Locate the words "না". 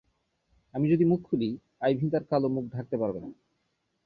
3.23-3.33